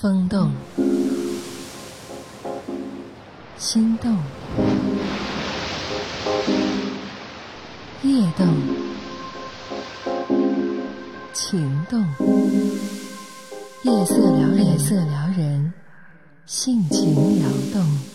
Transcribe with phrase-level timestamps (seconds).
[0.00, 0.52] 风动，
[3.56, 4.16] 心动，
[8.04, 8.46] 夜动，
[11.32, 12.00] 情动，
[13.82, 15.72] 夜色撩人，夜色撩人，
[16.46, 18.07] 性情撩动。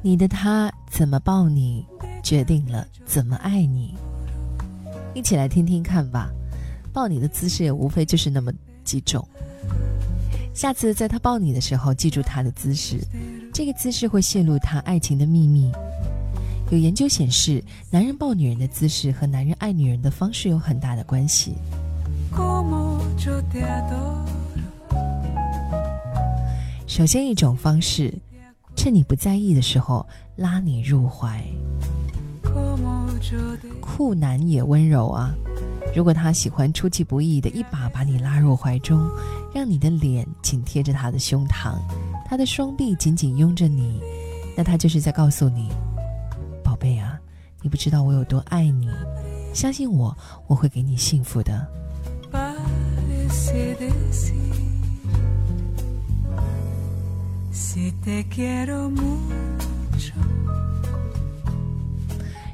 [0.00, 1.84] 你的他怎么抱你，
[2.22, 3.94] 决定了怎么爱你。
[5.14, 6.30] 一起来听听看吧。
[6.92, 8.52] 抱你的姿势也无非就是那么
[8.82, 9.26] 几种。
[10.54, 12.98] 下次在他抱你的时候，记住他的姿势，
[13.52, 15.70] 这个姿势会泄露他爱情的秘密。
[16.70, 21.54] 有研究显示，男人抱女人的姿势和男人爱女人的方式有很大的关系。
[26.88, 28.12] 首先一种方式。
[28.74, 31.44] 趁你不在意的时候，拉你入怀。
[33.80, 35.34] 酷男也温柔啊！
[35.94, 39.10] 如果他喜欢出其不意的一把把你拉入怀中，
[39.52, 41.74] 让你的脸紧贴着他的胸膛，
[42.24, 44.00] 他的双臂紧紧拥着你，
[44.56, 45.68] 那他就是在告诉你
[46.64, 47.18] ：“宝贝啊，
[47.60, 48.88] 你不知道我有多爱你，
[49.52, 51.66] 相信我，我会给你幸福的。”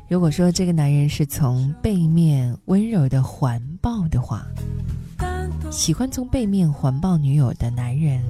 [0.09, 4.47] 如果说这个男人是从背面温柔的环抱的话，
[5.71, 8.23] 喜欢从背面环抱女友的男人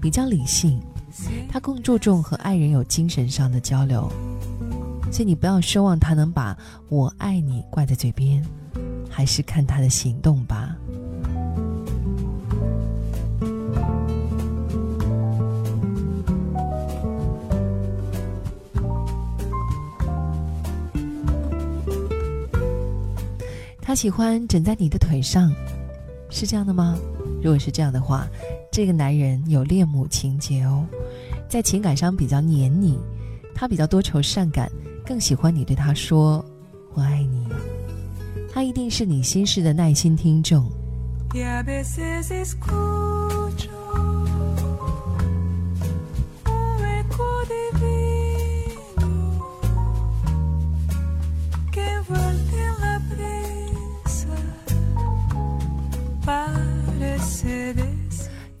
[0.00, 0.80] 比较理性，
[1.48, 4.10] 他更注重和爱人有精神上的交流，
[5.12, 6.56] 所以你不要奢望他能把
[6.88, 8.44] 我爱你挂在嘴边，
[9.08, 10.76] 还是看他的行动吧。
[23.92, 25.52] 他喜欢枕在你的腿上，
[26.30, 26.96] 是这样的吗？
[27.42, 28.26] 如果是这样的话，
[28.70, 30.86] 这个男人有恋母情节哦，
[31.46, 32.98] 在情感上比较黏你，
[33.54, 34.72] 他比较多愁善感，
[35.04, 36.42] 更喜欢你对他说
[36.96, 37.46] “我爱你”。
[38.50, 40.66] 他一定是你心事的耐心听众。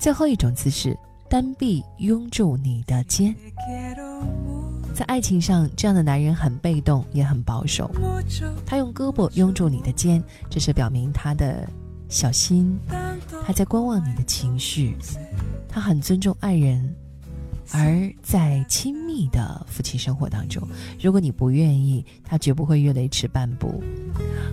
[0.02, 0.98] 最后一种姿势，
[1.30, 3.32] 单臂拥住你的肩。
[4.92, 7.88] 在爱情上，这样的男人很被动，也很保守。
[8.66, 10.20] 他用胳膊拥住你的肩，
[10.50, 11.68] 这是表明他的
[12.08, 12.76] 小心，
[13.46, 14.96] 他在观望你的情绪。
[15.68, 16.92] 他很尊重爱人，
[17.72, 20.62] 而在亲密的夫妻生活当中，
[21.00, 23.82] 如果你不愿意，他绝不会越雷池半步。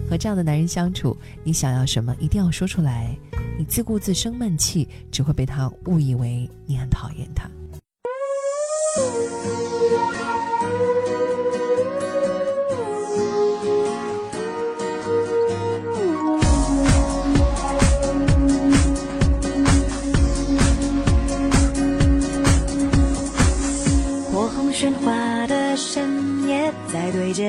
[0.09, 3.15] 和这样的男人相处，你想要什么，一定要说出来。
[3.57, 7.49] 你自顾自生闷气，只会被他误以为你很讨厌他。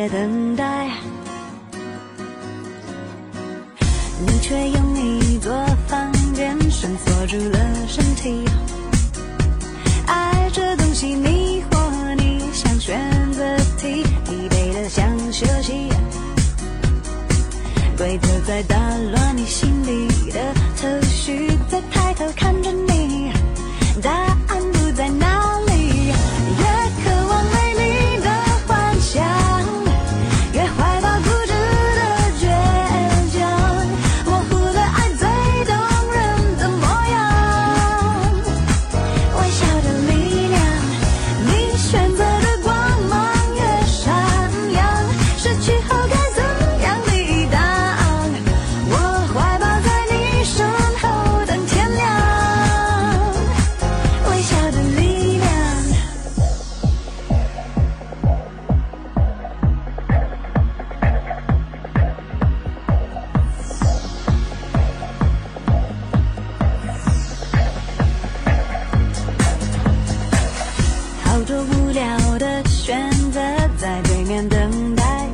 [0.08, 0.88] 等待，
[4.26, 5.52] 你却用一座
[5.86, 6.56] 房间。
[6.70, 8.42] 绳锁住了身体，
[10.06, 12.98] 爱这东西迷惑你，像选
[13.32, 15.90] 择题，疲惫的像休息，
[17.98, 18.76] 规则在打
[19.12, 20.40] 乱你心里的
[20.80, 22.89] 头绪，在抬头看着你，
[71.40, 73.40] 好多无聊的选择，
[73.78, 75.26] 在对面等待，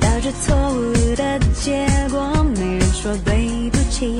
[0.00, 4.18] 导致错误的结果，没人说对不起。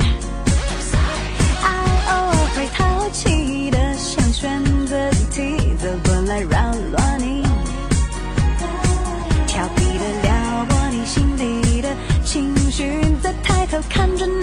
[1.62, 1.66] I
[2.10, 7.42] 偶尔会淘气的想选择题，走过来扰乱你，
[9.46, 11.88] 调皮的撩拨你心里的
[12.22, 14.41] 情绪，再抬头看着你。